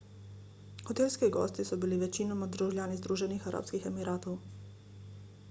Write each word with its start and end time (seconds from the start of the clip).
hotelski 0.87 1.29
gosti 1.35 1.65
so 1.71 1.77
bili 1.83 1.99
večinoma 2.05 2.49
državljani 2.57 2.99
združenih 3.03 3.47
arabskih 3.53 3.87
emiratov 3.93 4.43